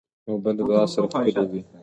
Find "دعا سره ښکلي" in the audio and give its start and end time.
0.69-1.43